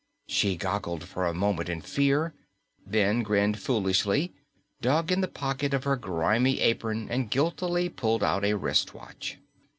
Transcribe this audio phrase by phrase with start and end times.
[0.25, 2.33] She goggled for a moment in fear,
[2.87, 4.33] then grinned foolishly,
[4.81, 9.37] dug in the pocket of her grimy apron and guiltily pulled out a wristwatch.